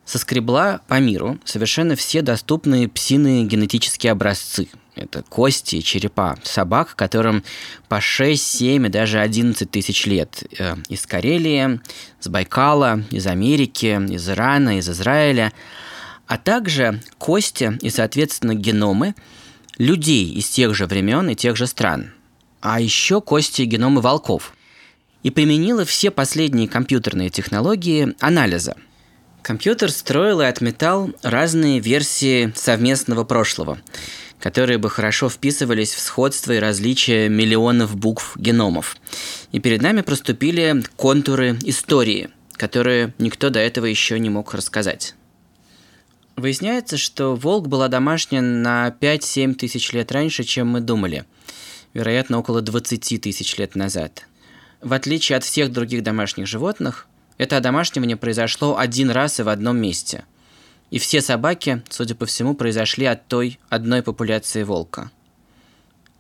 соскребла 0.05 0.81
по 0.87 0.99
миру 0.99 1.39
совершенно 1.43 1.95
все 1.95 2.21
доступные 2.21 2.87
псиные 2.87 3.45
генетические 3.45 4.11
образцы. 4.11 4.67
Это 4.99 5.23
кости 5.23 5.79
черепа 5.79 6.37
собак, 6.43 6.93
которым 6.97 7.43
по 7.87 8.01
6, 8.01 8.41
7 8.41 8.85
и 8.85 8.89
даже 8.89 9.19
11 9.19 9.71
тысяч 9.71 10.05
лет. 10.05 10.43
Э, 10.59 10.75
из 10.89 11.05
Карелии, 11.05 11.79
с 12.19 12.27
Байкала, 12.27 13.01
из 13.09 13.25
Америки, 13.25 13.97
из 14.13 14.29
Ирана, 14.29 14.77
из 14.77 14.89
Израиля. 14.89 15.53
А 16.27 16.37
также 16.37 17.01
кости 17.17 17.77
и, 17.81 17.89
соответственно, 17.89 18.55
геномы 18.55 19.15
людей 19.77 20.33
из 20.33 20.49
тех 20.49 20.75
же 20.75 20.85
времен 20.85 21.29
и 21.29 21.35
тех 21.35 21.55
же 21.55 21.65
стран. 21.65 22.11
А 22.59 22.81
еще 22.81 23.21
кости 23.21 23.61
и 23.61 23.65
геномы 23.65 24.01
волков. 24.01 24.53
И 25.23 25.31
применила 25.31 25.85
все 25.85 26.11
последние 26.11 26.67
компьютерные 26.67 27.29
технологии 27.29 28.15
анализа– 28.19 28.75
Компьютер 29.41 29.91
строил 29.91 30.41
и 30.41 30.45
отметал 30.45 31.11
разные 31.23 31.79
версии 31.79 32.51
совместного 32.55 33.23
прошлого, 33.23 33.79
которые 34.39 34.77
бы 34.77 34.89
хорошо 34.89 35.29
вписывались 35.29 35.93
в 35.93 35.99
сходство 35.99 36.53
и 36.53 36.59
различия 36.59 37.29
миллионов 37.29 37.95
букв 37.95 38.37
геномов. 38.37 38.97
И 39.51 39.59
перед 39.59 39.81
нами 39.81 40.01
проступили 40.01 40.83
контуры 40.95 41.57
истории, 41.63 42.29
которые 42.53 43.13
никто 43.19 43.49
до 43.49 43.59
этого 43.59 43.85
еще 43.85 44.19
не 44.19 44.29
мог 44.29 44.53
рассказать. 44.53 45.15
Выясняется, 46.35 46.97
что 46.97 47.35
волк 47.35 47.67
была 47.67 47.89
домашним 47.89 48.61
на 48.61 48.95
5-7 49.01 49.55
тысяч 49.55 49.91
лет 49.91 50.11
раньше, 50.11 50.43
чем 50.43 50.67
мы 50.67 50.79
думали. 50.79 51.25
Вероятно, 51.93 52.39
около 52.39 52.61
20 52.61 53.21
тысяч 53.21 53.57
лет 53.57 53.75
назад. 53.75 54.25
В 54.81 54.93
отличие 54.93 55.35
от 55.35 55.43
всех 55.43 55.71
других 55.73 56.01
домашних 56.01 56.47
животных, 56.47 57.07
это 57.37 57.57
одомашнивание 57.57 58.15
произошло 58.15 58.77
один 58.77 59.09
раз 59.09 59.39
и 59.39 59.43
в 59.43 59.49
одном 59.49 59.77
месте. 59.77 60.23
И 60.91 60.97
все 60.99 61.21
собаки, 61.21 61.83
судя 61.89 62.15
по 62.15 62.25
всему, 62.25 62.55
произошли 62.55 63.05
от 63.05 63.27
той 63.27 63.59
одной 63.69 64.01
популяции 64.01 64.63
волка. 64.63 65.11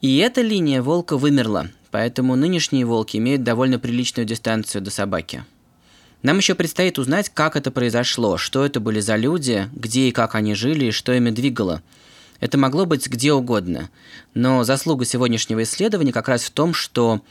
И 0.01 0.17
эта 0.17 0.41
линия 0.41 0.81
волка 0.81 1.17
вымерла, 1.17 1.69
поэтому 1.91 2.35
нынешние 2.35 2.85
волки 2.85 3.17
имеют 3.17 3.43
довольно 3.43 3.79
приличную 3.79 4.25
дистанцию 4.25 4.81
до 4.81 4.91
собаки. 4.91 5.43
Нам 6.21 6.37
еще 6.37 6.53
предстоит 6.53 6.99
узнать, 6.99 7.29
как 7.29 7.55
это 7.55 7.71
произошло, 7.71 8.37
что 8.37 8.65
это 8.65 8.79
были 8.79 8.99
за 8.99 9.15
люди, 9.15 9.69
где 9.73 10.09
и 10.09 10.11
как 10.11 10.35
они 10.35 10.53
жили, 10.53 10.85
и 10.85 10.91
что 10.91 11.13
ими 11.13 11.31
двигало. 11.31 11.81
Это 12.39 12.57
могло 12.57 12.85
быть 12.85 13.07
где 13.07 13.33
угодно. 13.33 13.89
Но 14.33 14.63
заслуга 14.63 15.05
сегодняшнего 15.05 15.63
исследования 15.63 16.13
как 16.13 16.27
раз 16.27 16.43
в 16.43 16.51
том, 16.51 16.73
что 16.73 17.21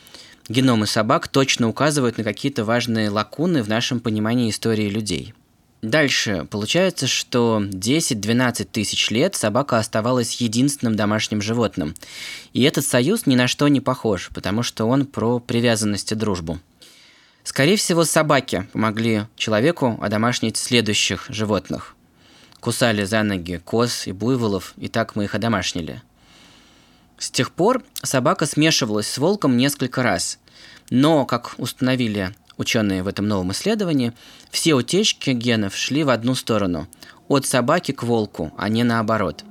геномы 0.48 0.86
собак 0.86 1.28
точно 1.28 1.68
указывают 1.68 2.18
на 2.18 2.24
какие-то 2.24 2.64
важные 2.64 3.10
лакуны 3.10 3.62
в 3.62 3.68
нашем 3.68 4.00
понимании 4.00 4.50
истории 4.50 4.88
людей. 4.88 5.34
Дальше 5.80 6.46
получается, 6.50 7.06
что 7.06 7.62
10-12 7.62 8.64
тысяч 8.64 9.10
лет 9.10 9.36
собака 9.36 9.78
оставалась 9.78 10.40
единственным 10.40 10.96
домашним 10.96 11.40
животным. 11.40 11.94
И 12.52 12.62
этот 12.62 12.84
союз 12.84 13.26
ни 13.26 13.36
на 13.36 13.46
что 13.46 13.68
не 13.68 13.80
похож, 13.80 14.30
потому 14.34 14.62
что 14.62 14.86
он 14.86 15.06
про 15.06 15.38
привязанность 15.38 16.10
и 16.10 16.16
дружбу. 16.16 16.58
Скорее 17.44 17.76
всего, 17.76 18.04
собаки 18.04 18.68
помогли 18.72 19.26
человеку 19.36 19.98
одомашнить 20.02 20.56
следующих 20.56 21.26
животных. 21.28 21.94
Кусали 22.60 23.04
за 23.04 23.22
ноги 23.22 23.60
коз 23.64 24.08
и 24.08 24.12
буйволов, 24.12 24.74
и 24.76 24.88
так 24.88 25.14
мы 25.14 25.24
их 25.24 25.34
одомашнили– 25.34 26.02
с 27.18 27.30
тех 27.30 27.50
пор 27.50 27.82
собака 28.02 28.46
смешивалась 28.46 29.08
с 29.08 29.18
волком 29.18 29.56
несколько 29.56 30.02
раз. 30.02 30.38
Но, 30.90 31.26
как 31.26 31.54
установили 31.58 32.32
ученые 32.58 33.02
в 33.02 33.08
этом 33.08 33.26
новом 33.26 33.52
исследовании, 33.52 34.12
все 34.50 34.74
утечки 34.74 35.30
генов 35.30 35.74
шли 35.74 36.04
в 36.04 36.10
одну 36.10 36.34
сторону– 36.34 36.86
от 37.28 37.46
собаки 37.46 37.92
к 37.92 38.02
волку, 38.02 38.52
а 38.56 38.68
не 38.68 38.84
наоборот. 38.84 39.44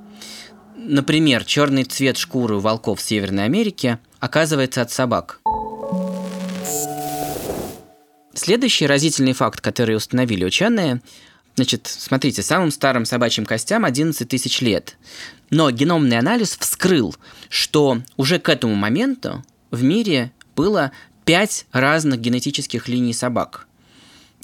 Например, 0.75 1.43
черный 1.43 1.83
цвет 1.83 2.17
шкуры 2.17 2.55
у 2.55 2.59
волков 2.59 2.99
в 2.99 3.03
Северной 3.03 3.45
Америке 3.45 3.99
оказывается 4.19 4.81
от 4.81 4.91
собак. 4.91 5.39
Следующий 8.33 8.87
разительный 8.87 9.33
факт, 9.33 9.61
который 9.61 9.95
установили 9.95 10.45
ученые– 10.45 11.01
Значит, 11.57 11.87
смотрите, 11.87 12.43
самым 12.43 12.69
старым 12.69 13.03
собачьим 13.03 13.43
костям 13.43 13.83
11 13.83 14.29
тысяч 14.29 14.61
лет. 14.61 14.95
Но 15.49 15.71
геномный 15.71 16.19
анализ 16.19 16.55
вскрыл, 16.55 17.15
что 17.49 18.03
уже 18.15 18.37
к 18.37 18.47
этому 18.47 18.75
моменту 18.75 19.43
в 19.71 19.81
мире 19.81 20.31
было 20.55 20.91
5 21.27 21.65
разных 21.73 22.21
генетических 22.21 22.87
линий 22.87 23.11
собак. 23.11 23.67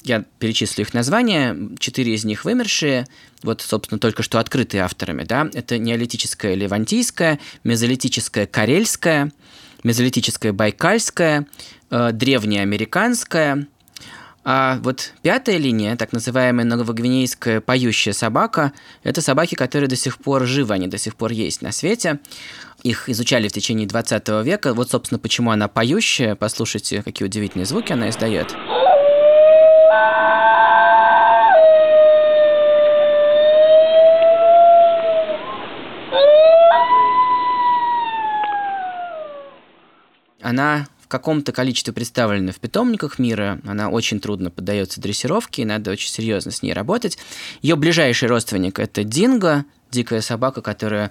Я 0.02 0.22
перечислю 0.38 0.82
их 0.82 0.92
названия, 0.92 1.56
четыре 1.78 2.14
из 2.14 2.26
них 2.26 2.44
вымершие, 2.44 3.06
вот, 3.42 3.62
собственно, 3.62 3.98
только 3.98 4.22
что 4.22 4.38
открытые 4.38 4.82
авторами, 4.82 5.24
да, 5.24 5.48
это 5.54 5.78
неолитическая 5.78 6.54
левантийская, 6.54 7.40
мезолитическая 7.64 8.46
карельская, 8.46 9.32
мезолитическая 9.82 10.52
байкальская, 10.52 11.46
э, 11.88 12.10
древняя 12.12 12.60
американская, 12.60 13.66
а 14.46 14.78
вот 14.82 15.14
пятая 15.22 15.56
линия, 15.56 15.96
так 15.96 16.12
называемая 16.12 16.66
новогвинейская 16.66 17.62
поющая 17.62 18.12
собака, 18.12 18.74
это 19.02 19.22
собаки, 19.22 19.54
которые 19.54 19.88
до 19.88 19.96
сих 19.96 20.18
пор 20.18 20.44
живы, 20.44 20.74
они 20.74 20.86
до 20.86 20.98
сих 20.98 21.16
пор 21.16 21.32
есть 21.32 21.62
на 21.62 21.72
свете. 21.72 22.20
Их 22.84 23.08
изучали 23.08 23.48
в 23.48 23.52
течение 23.52 23.88
20 23.88 24.28
века. 24.44 24.74
Вот, 24.74 24.90
собственно, 24.90 25.18
почему 25.18 25.50
она 25.50 25.68
поющая. 25.68 26.34
Послушайте, 26.34 27.02
какие 27.02 27.26
удивительные 27.26 27.64
звуки 27.64 27.94
она 27.94 28.10
издает. 28.10 28.54
Она 40.42 40.86
каком-то 41.14 41.52
количестве 41.52 41.92
представлена 41.92 42.50
в 42.50 42.56
питомниках 42.56 43.20
мира. 43.20 43.60
Она 43.64 43.88
очень 43.88 44.18
трудно 44.18 44.50
поддается 44.50 45.00
дрессировке, 45.00 45.62
и 45.62 45.64
надо 45.64 45.92
очень 45.92 46.10
серьезно 46.10 46.50
с 46.50 46.60
ней 46.60 46.72
работать. 46.72 47.18
Ее 47.62 47.76
ближайший 47.76 48.26
родственник– 48.26 48.78
это 48.80 49.04
динго. 49.04 49.64
Дикая 49.94 50.20
собака, 50.20 50.60
которую 50.60 51.10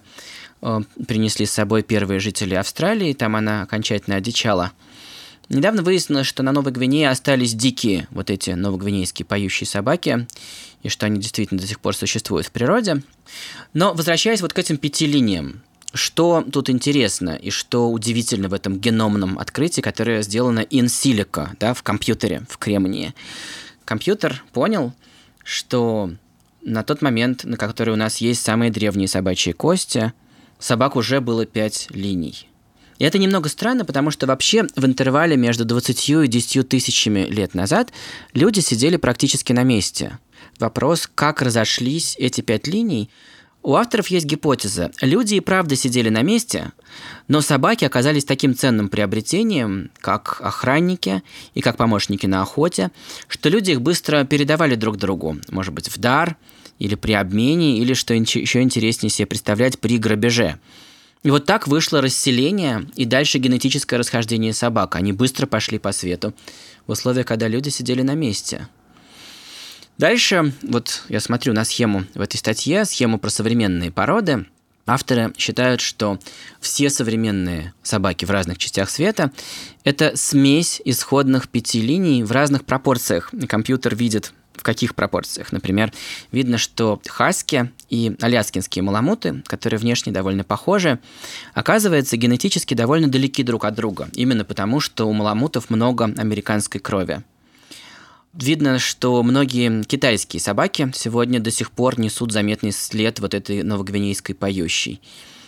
э, 0.62 0.82
принесли 1.08 1.46
с 1.46 1.52
собой 1.52 1.82
первые 1.82 2.20
жители 2.20 2.54
Австралии, 2.54 3.14
там 3.14 3.36
она 3.36 3.64
окончательно 3.64 4.18
одичала. 4.18 4.72
Недавно 5.50 5.84
выяснилось, 5.84 6.28
что 6.28 6.44
на 6.44 6.52
Новой 6.52 6.72
Гвинее 6.72 7.10
остались 7.10 7.54
дикие 7.54 8.08
вот 8.12 8.30
эти 8.30 8.52
новогвинейские 8.52 9.26
поющие 9.26 9.68
собаки, 9.68 10.28
и 10.84 10.90
что 10.90 11.06
они 11.06 11.20
действительно 11.20 11.60
до 11.60 11.68
сих 11.68 11.80
пор 11.80 11.96
существуют 11.96 12.48
в 12.48 12.52
природе. 12.52 13.04
Но 13.74 13.94
возвращаясь 13.94 14.42
вот 14.42 14.54
к 14.54 14.60
этим 14.60 14.78
пяти 14.78 15.06
линиям, 15.06 15.62
что 15.94 16.44
тут 16.52 16.70
интересно 16.70 17.32
и 17.32 17.50
что 17.50 17.92
удивительно 17.92 18.50
в 18.50 18.54
этом 18.54 18.80
геномном 18.80 19.38
открытии, 19.38 19.82
которое 19.82 20.24
сделано 20.24 20.62
in 20.62 20.86
silico, 20.86 21.50
да, 21.60 21.74
в 21.74 21.84
компьютере, 21.84 22.44
в 22.50 22.58
Кремнии. 22.58 23.14
Компьютер 23.86 24.44
понял, 24.54 24.94
что 25.44 26.12
на 26.64 26.84
тот 26.84 27.02
момент, 27.02 27.44
на 27.44 27.58
который 27.58 27.94
у 27.94 27.98
нас 27.98 28.18
есть 28.18 28.42
самые 28.44 28.72
древние 28.72 29.08
собачьи 29.08 29.54
кости, 29.54 30.14
собак 30.60 30.96
уже 30.96 31.22
было 31.22 31.46
пять 31.46 31.88
линий. 31.90 32.48
И 33.00 33.06
это 33.06 33.18
немного 33.18 33.50
странно, 33.50 33.86
потому 33.86 34.12
что 34.12 34.28
вообще 34.28 34.66
в 34.76 34.86
интервале 34.86 35.36
между 35.36 35.66
20 35.66 36.10
и 36.10 36.28
10 36.28 36.70
тысячами 36.70 37.22
лет 37.22 37.54
назад 37.54 37.92
люди 38.34 38.60
сидели 38.60 38.98
практически 38.98 39.52
на 39.52 39.64
месте. 39.64 40.20
Вопрос, 40.60 41.10
как 41.14 41.42
разошлись 41.42 42.16
эти 42.20 42.42
пять 42.42 42.68
линий, 42.68 43.10
у 43.64 43.76
авторов 43.76 44.08
есть 44.08 44.26
гипотеза. 44.26 44.92
Люди 45.02 45.36
и 45.36 45.40
правда 45.40 45.76
сидели 45.76 46.10
на 46.10 46.22
месте, 46.22 46.72
но 47.28 47.42
собаки 47.42 47.86
оказались 47.86 48.26
таким 48.26 48.56
ценным 48.56 48.90
приобретением, 48.90 49.90
как 50.00 50.42
охранники 50.42 51.24
и 51.54 51.62
как 51.62 51.78
помощники 51.78 52.26
на 52.26 52.42
охоте, 52.42 52.92
что 53.28 53.50
люди 53.50 53.72
их 53.72 53.82
быстро 53.82 54.26
передавали 54.26 54.76
друг 54.76 54.98
другу, 54.98 55.38
может 55.50 55.74
быть, 55.74 55.90
в 55.90 55.98
дар 55.98 56.36
или 56.78 56.96
при 56.96 57.14
обмене, 57.14 57.80
или, 57.80 57.94
что 57.94 58.14
еще 58.14 58.62
интереснее 58.62 59.10
себе 59.10 59.28
представлять, 59.28 59.80
при 59.80 59.98
грабеже. 59.98 60.60
И 61.24 61.32
вот 61.32 61.46
так 61.46 61.68
вышло 61.68 62.02
расселение 62.02 62.86
и 62.96 63.06
дальше 63.06 63.38
генетическое 63.38 63.98
расхождение 63.98 64.54
собак. 64.54 64.98
Они 64.98 65.14
быстро 65.14 65.48
пошли 65.48 65.80
по 65.80 65.94
свету 65.94 66.34
в 66.86 66.92
условиях, 66.92 67.26
когда 67.26 67.48
люди 67.48 67.70
сидели 67.70 68.02
на 68.02 68.14
месте– 68.14 68.68
Дальше, 69.98 70.54
вот 70.64 71.04
я 71.10 71.20
смотрю 71.20 71.54
на 71.54 71.64
схему 71.66 72.06
в 72.16 72.22
этой 72.22 72.38
статье, 72.38 72.86
схему 72.86 73.20
про 73.20 73.30
современные 73.30 73.92
породы. 73.92 74.46
Авторы 74.86 75.34
считают, 75.38 75.80
что 75.80 76.20
все 76.60 76.90
современные 76.90 77.74
собаки 77.84 78.26
в 78.26 78.32
разных 78.32 78.58
частях 78.58 78.90
света– 78.90 79.32
это 79.86 80.18
смесь 80.18 80.82
исходных 80.84 81.48
пяти 81.48 81.80
линий 81.80 82.24
в 82.24 82.32
разных 82.32 82.66
пропорциях. 82.66 83.32
Компьютер 83.48 83.96
видит 83.96 84.34
в 84.54 84.64
каких 84.64 84.94
пропорциях. 84.94 85.52
Например, 85.52 85.94
видно, 86.32 86.58
что 86.58 87.02
хаски 87.08 87.72
и 87.90 88.16
аляскинские 88.20 88.84
маламуты, 88.84 89.42
которые 89.46 89.80
внешне 89.80 90.12
довольно 90.12 90.44
похожи, 90.44 91.00
оказывается, 91.54 92.18
генетически 92.18 92.74
довольно 92.74 93.08
далеки 93.08 93.44
друг 93.44 93.66
от 93.66 93.76
друга. 93.76 94.10
Именно 94.14 94.44
потому, 94.44 94.80
что 94.80 95.08
у 95.08 95.14
маламутов 95.14 95.70
много 95.70 96.06
американской 96.06 96.82
крови. 96.82 97.24
Видно, 98.34 98.80
что 98.80 99.22
многие 99.22 99.84
китайские 99.84 100.42
собаки 100.42 100.92
сегодня 100.96 101.40
до 101.40 101.52
сих 101.52 101.72
пор 101.72 102.00
несут 102.00 102.32
заметный 102.32 102.72
след 102.72 103.20
вот 103.20 103.36
этой 103.36 103.62
новогвинейской 103.62 104.34
поющей. 104.34 105.00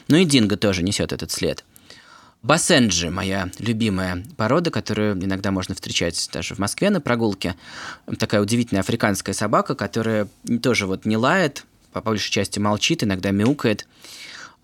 Ну 0.07 0.17
и 0.17 0.25
динго 0.25 0.55
тоже 0.55 0.83
несет 0.83 1.11
этот 1.11 1.31
след. 1.31 1.65
Басенджи– 2.43 3.09
моя 3.11 3.50
любимая 3.57 4.24
порода, 4.37 4.69
которую 4.69 5.15
иногда 5.15 5.50
можно 5.50 5.74
встречать 5.74 6.29
даже 6.31 6.53
в 6.53 6.59
Москве 6.59 6.91
на 6.91 7.01
прогулке. 7.01 7.55
Такая 8.19 8.39
удивительная 8.39 8.81
африканская 8.81 9.33
собака, 9.33 9.74
которая 9.74 10.27
тоже 10.61 10.85
вот 10.85 11.05
не 11.05 11.17
лает, 11.17 11.65
по 11.91 12.01
большей 12.01 12.29
части 12.29 12.59
молчит, 12.59 13.03
иногда 13.03 13.31
мяукает 13.31 13.87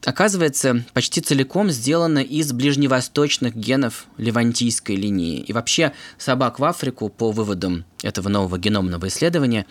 оказывается, 0.05 0.83
почти 0.93 1.21
целиком 1.21 1.69
сделана 1.71 2.19
из 2.19 2.51
ближневосточных 2.51 3.55
генов 3.55 4.05
левантийской 4.17 4.95
линии. 4.95 5.39
И 5.39 5.53
вообще 5.53 5.93
собак 6.17 6.59
в 6.59 6.63
Африку, 6.63 7.09
по 7.09 7.31
выводам 7.31 7.85
этого 8.01 8.29
нового 8.29 8.57
геномного 8.57 9.07
исследования, 9.07 9.65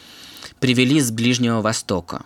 привели 0.60 1.00
с 1.00 1.10
Ближнего 1.10 1.60
Востока. 1.60 2.24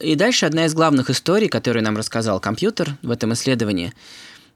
И 0.00 0.16
дальше 0.16 0.46
одна 0.46 0.66
из 0.66 0.74
главных 0.74 1.10
историй, 1.10 1.48
которую 1.48 1.84
нам 1.84 1.96
рассказал 1.96 2.40
компьютер 2.40 2.96
в 3.02 3.10
этом 3.10 3.32
исследовании, 3.34 3.92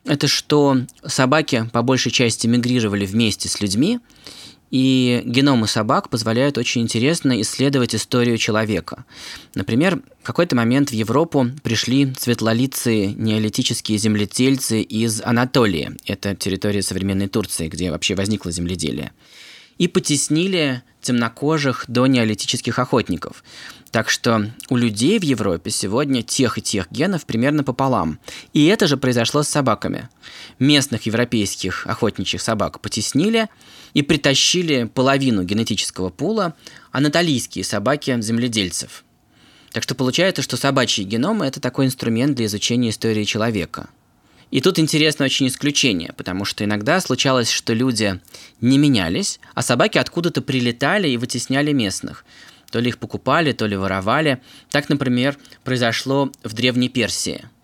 это 0.05 0.29
что 0.29 0.79
собаки 1.05 1.69
по 1.73 1.83
большей 1.83 2.13
части 2.13 2.47
мигрировали 2.47 3.07
вместе 3.07 3.49
с 3.49 3.61
людьми, 3.61 4.01
и 4.71 5.23
геномы 5.25 5.69
собак 5.69 6.09
позволяют 6.09 6.59
очень 6.59 6.83
интересно 6.83 7.41
исследовать 7.41 7.95
историю 7.95 8.37
человека. 8.37 9.05
Например, 9.55 10.01
в 10.23 10.27
какой-то 10.27 10.57
момент 10.57 10.91
в 10.91 10.93
Европу 10.93 11.49
пришли 11.63 12.13
светлолицые 12.19 13.15
неолитические 13.15 13.99
земледельцы 13.99 14.83
из 14.83 15.23
Анатолии. 15.23 15.93
Это 16.07 16.35
территория 16.35 16.83
современной 16.83 17.29
Турции, 17.29 17.69
где 17.69 17.91
вообще 17.91 18.15
возникло 18.15 18.51
земледелие. 18.51 19.13
И 19.79 19.89
потеснили 19.89 20.83
темнокожих 21.03 21.85
до 21.87 22.07
неолитических 22.07 22.79
охотников. 22.79 23.45
Так 23.93 24.11
что 24.11 24.51
у 24.69 24.77
людей 24.77 25.19
в 25.19 25.23
Европе 25.23 25.71
сегодня 25.71 26.23
тех 26.23 26.59
и 26.59 26.63
тех 26.63 26.91
генов 26.91 27.25
примерно 27.25 27.63
пополам. 27.63 28.19
И 28.53 28.67
это 28.67 28.89
же 28.89 28.97
произошло 28.97 29.45
с 29.45 29.49
собаками. 29.49 30.09
Местных 30.59 31.07
европейских 31.07 31.87
охотничьих 31.87 32.43
собак 32.43 32.81
потеснили– 32.81 33.47
и 33.95 34.03
притащили 34.03 34.85
половину 34.85 35.43
генетического 35.43 36.11
пула 36.11 36.55
анатолийские 36.93 37.65
собаки 37.65 38.21
земледельцев. 38.21 39.05
Так 39.73 39.83
что 39.83 39.95
получается, 39.95 40.43
что 40.43 40.57
собачьи 40.57 41.05
геномы– 41.05 41.47
это 41.47 41.61
такой 41.61 41.87
инструмент 41.87 42.37
для 42.37 42.47
изучения 42.47 42.91
истории 42.91 43.25
человека. 43.25 43.89
И 44.51 44.61
тут 44.61 44.79
интересно 44.79 45.25
очень 45.25 45.49
исключение, 45.49 46.13
потому 46.17 46.45
что 46.45 46.65
иногда 46.65 47.01
случалось, 47.01 47.51
что 47.51 47.73
люди 47.75 48.21
не 48.61 48.79
менялись, 48.79 49.41
а 49.55 49.63
собаки 49.63 49.99
откуда-то 49.99 50.41
прилетали 50.41 51.09
и 51.09 51.17
вытесняли 51.17 51.73
местных. 51.73 52.25
То 52.71 52.79
ли 52.79 52.89
их 52.89 52.99
покупали, 52.99 53.53
то 53.53 53.67
ли 53.67 53.77
воровали. 53.77 54.41
Так, 54.71 54.89
например, 54.89 55.37
произошло 55.65 56.33
в 56.43 56.53
Древней 56.55 56.89
Персии– 56.89 57.45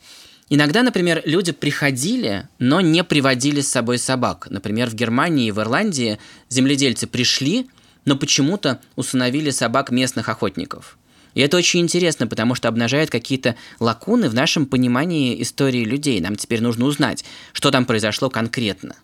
Иногда, 0.55 0.83
например, 0.83 1.23
люди 1.25 1.51
приходили, 1.51 2.47
но 2.59 2.83
не 2.83 3.05
приводили 3.05 3.63
с 3.63 3.71
собой 3.71 3.97
собак. 3.97 4.49
Например, 4.51 4.91
в 4.91 4.95
Германии 4.95 5.47
и 5.47 5.51
в 5.51 5.59
Ирландии 5.59 6.19
земледельцы 6.51 7.07
пришли, 7.07 7.71
но 8.05 8.17
почему-то 8.17 8.79
усыновили 8.95 9.49
собак 9.49 9.91
местных 9.91 10.29
охотников. 10.29 10.99
И 11.33 11.41
это 11.41 11.57
очень 11.57 11.81
интересно, 11.81 12.27
потому 12.27 12.55
что 12.55 12.69
обнажает 12.69 13.09
какие-то 13.09 13.57
лакуны 13.81 14.29
в 14.29 14.35
нашем 14.35 14.67
понимании 14.67 15.41
истории 15.41 15.87
людей. 15.87 16.21
Нам 16.21 16.37
теперь 16.37 16.61
нужно 16.61 16.85
узнать, 16.85 17.25
что 17.55 17.71
там 17.71 17.87
произошло 17.87 18.29
конкретно. 18.29 18.95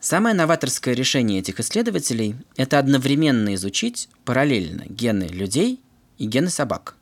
Самое 0.00 0.34
новаторское 0.34 0.94
решение 0.94 1.40
этих 1.40 1.60
исследователей– 1.60 2.36
это 2.56 2.78
одновременно 2.78 3.54
изучить 3.54 4.08
параллельно 4.24 4.84
гены 4.88 5.24
людей 5.24 5.82
и 6.18 6.26
гены 6.26 6.50
собак. 6.50 6.94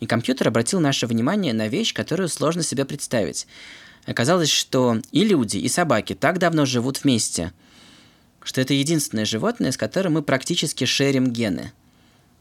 И 0.00 0.06
компьютер 0.06 0.48
обратил 0.48 0.80
наше 0.80 1.06
внимание 1.06 1.52
на 1.52 1.68
вещь, 1.68 1.94
которую 1.94 2.28
сложно 2.28 2.62
себе 2.62 2.84
представить. 2.84 3.46
Оказалось, 4.04 4.50
что 4.50 4.98
и 5.12 5.24
люди, 5.24 5.58
и 5.58 5.68
собаки 5.68 6.14
так 6.14 6.38
давно 6.38 6.66
живут 6.66 7.04
вместе, 7.04 7.52
что 8.42 8.60
это 8.60 8.74
единственное 8.74 9.24
животное, 9.24 9.70
с 9.70 9.76
которым 9.76 10.14
мы 10.14 10.22
практически 10.22 10.84
шерим 10.86 11.30
гены. 11.30 11.72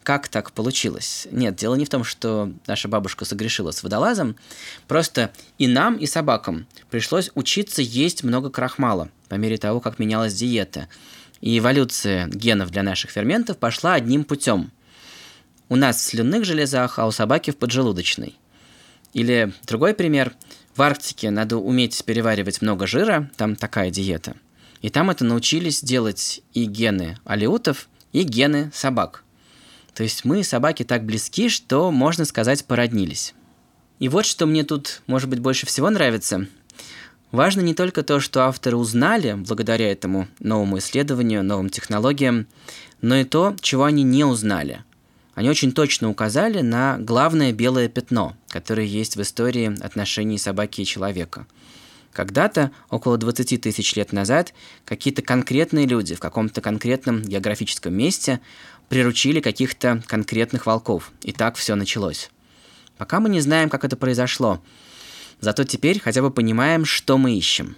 Как 0.02 0.28
так 0.28 0.52
получилось? 0.54 1.28
Нет, 1.30 1.56
дело 1.56 1.76
не 1.76 1.86
в 1.86 1.90
том, 1.90 2.04
что 2.04 2.52
наша 2.66 2.88
бабушка 2.88 3.24
согрешила 3.26 3.70
с 3.70 3.84
водолазом, 3.84 4.36
просто 4.88 5.32
и 5.60 5.68
нам, 5.68 5.98
и 5.98 6.08
собакам 6.08 6.66
пришлось 6.90 7.30
учиться 7.36 7.84
есть 7.84 8.24
много 8.24 8.50
крахмала 8.50 9.10
по 9.30 9.36
мере 9.36 9.58
того, 9.58 9.80
как 9.80 10.00
менялась 10.00 10.34
диета. 10.34 10.88
И 11.42 11.60
эволюция 11.60 12.28
генов 12.28 12.72
для 12.72 12.82
наших 12.82 13.12
ферментов 13.12 13.58
пошла 13.58 13.94
одним 13.94 14.24
путем– 14.24 14.72
у 15.72 15.78
нас 15.78 15.96
в 15.96 16.02
слюнных 16.02 16.44
железах, 16.44 17.00
а 17.00 17.08
у 17.08 17.12
собаки 17.12 17.52
в 17.52 17.56
поджелудочной. 17.56 18.38
Или 19.14 19.54
другой 19.64 19.94
пример. 19.94 20.34
В 20.76 20.82
Арктике 20.82 21.32
надо 21.32 21.56
уметь 21.56 22.04
переваривать 22.04 22.62
много 22.62 22.88
жира, 22.88 23.32
там 23.38 23.56
такая 23.56 23.90
диета. 23.90 24.36
И 24.82 24.90
там 24.90 25.10
это 25.10 25.24
научились 25.24 25.82
делать 25.82 26.42
и 26.54 26.66
гены 26.66 27.20
алиутов, 27.24 27.88
и 28.12 28.24
гены 28.24 28.70
собак. 28.74 29.24
То 29.94 30.04
есть 30.04 30.26
мы, 30.26 30.44
собаки, 30.44 30.84
так 30.84 31.06
близки, 31.06 31.48
что, 31.48 31.90
можно 31.90 32.26
сказать, 32.26 32.66
породнились. 32.66 33.34
И 34.00 34.10
вот 34.10 34.26
что 34.26 34.48
мне 34.48 34.66
тут, 34.66 35.02
может 35.08 35.30
быть, 35.30 35.40
больше 35.40 35.66
всего 35.66 35.90
нравится. 35.90 36.48
Важно 37.32 37.62
не 37.62 37.74
только 37.74 38.04
то, 38.04 38.20
что 38.20 38.42
авторы 38.42 38.76
узнали 38.76 39.36
благодаря 39.36 39.90
этому 39.90 40.28
новому 40.40 40.80
исследованию, 40.80 41.46
новым 41.46 41.70
технологиям, 41.70 42.48
но 43.00 43.16
и 43.16 43.24
то, 43.24 43.56
чего 43.62 43.86
они 43.86 44.04
не 44.04 44.26
узнали– 44.26 44.84
они 45.34 45.50
очень 45.50 45.72
точно 45.72 46.10
указали 46.10 46.62
на 46.62 46.98
главное 46.98 47.54
белое 47.54 47.88
пятно, 47.88 48.36
которое 48.50 48.86
есть 48.86 49.16
в 49.16 49.22
истории 49.22 49.78
отношений 49.84 50.38
собаки 50.38 50.82
и 50.82 50.86
человека. 50.86 51.48
Когда-то, 52.12 52.72
около 52.90 53.18
20 53.18 53.62
тысяч 53.62 53.96
лет 53.96 54.12
назад, 54.12 54.54
какие-то 54.84 55.22
конкретные 55.22 55.86
люди 55.86 56.14
в 56.16 56.20
каком-то 56.20 56.60
конкретном 56.60 57.22
географическом 57.22 57.94
месте 57.94 58.42
приручили 58.90 59.40
каких-то 59.40 60.04
конкретных 60.08 60.66
волков. 60.66 61.14
И 61.24 61.32
так 61.32 61.56
все 61.56 61.76
началось. 61.76 62.30
Пока 62.98 63.22
мы 63.22 63.30
не 63.30 63.40
знаем, 63.40 63.70
как 63.70 63.86
это 63.86 63.96
произошло. 63.96 64.62
Зато 65.40 65.64
теперь 65.64 66.02
хотя 66.02 66.22
бы 66.22 66.30
понимаем, 66.30 66.84
что 66.84 67.18
мы 67.18 67.38
ищем. 67.38 67.78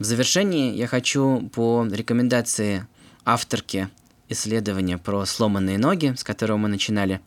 В 0.00 0.04
завершении 0.04 0.74
я 0.74 0.86
хочу 0.86 1.50
по 1.52 1.86
рекомендации 1.86 2.86
авторки 3.26 3.90
исследования 4.30 4.96
про 4.96 5.26
сломанные 5.26 5.76
ноги, 5.76 6.14
с 6.16 6.24
которого 6.24 6.56
мы 6.56 6.68
начинали, 6.68 7.20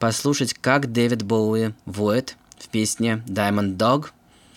послушать, 0.00 0.52
как 0.52 0.90
Дэвид 0.90 1.22
Боуи 1.22 1.72
воет 1.84 2.36
в 2.58 2.68
песне 2.68 3.22
Diamond 3.28 3.76
Dog. 3.76 4.06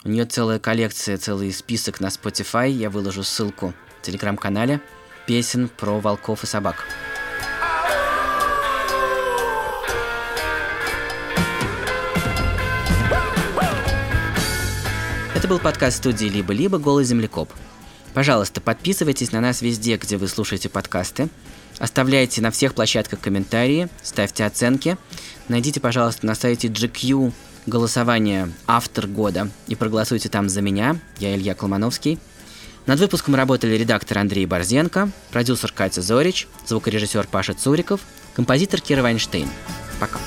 У 0.03 0.09
нее 0.09 0.25
целая 0.25 0.57
коллекция, 0.57 1.19
целый 1.19 1.53
список 1.53 1.99
на 1.99 2.07
Spotify. 2.07 2.71
Я 2.71 2.89
выложу 2.89 3.21
ссылку 3.21 3.75
в 4.01 4.01
телеграм-канале 4.03 4.81
песен 5.27 5.69
про 5.69 5.99
волков 5.99 6.43
и 6.43 6.47
собак. 6.47 6.87
Это 15.39 15.47
был 15.47 15.59
подкаст 15.59 15.99
студии 15.99 16.25
«Либо-либо. 16.25 16.79
Голый 16.79 17.05
землекоп». 17.05 17.49
Пожалуйста, 18.13 18.59
подписывайтесь 18.59 19.31
на 19.31 19.39
нас 19.39 19.61
везде, 19.61 19.95
где 19.95 20.17
вы 20.17 20.27
слушаете 20.27 20.67
подкасты. 20.67 21.29
Оставляйте 21.77 22.41
на 22.41 22.51
всех 22.51 22.73
площадках 22.75 23.21
комментарии, 23.21 23.87
ставьте 24.03 24.43
оценки. 24.43 24.97
Найдите, 25.47 25.79
пожалуйста, 25.79 26.25
на 26.25 26.35
сайте 26.35 26.67
GQ 26.67 27.31
голосование 27.67 28.51
«Автор 28.67 29.07
года» 29.07 29.49
и 29.67 29.75
проголосуйте 29.75 30.27
там 30.27 30.49
за 30.49 30.61
меня. 30.61 30.97
Я 31.19 31.33
Илья 31.33 31.55
Колмановский. 31.55 32.19
Над 32.85 32.99
выпуском 32.99 33.33
работали 33.33 33.77
редактор 33.77 34.17
Андрей 34.17 34.45
Борзенко, 34.45 35.09
продюсер 35.31 35.71
Катя 35.71 36.01
Зорич, 36.01 36.49
звукорежиссер 36.67 37.29
Паша 37.31 37.53
Цуриков, 37.53 38.01
композитор 38.35 38.81
Кира 38.81 39.03
Вайнштейн. 39.03 39.47
Пока. 40.01 40.19